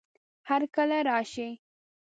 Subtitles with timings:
[0.49, 1.49] هرکله راشئ!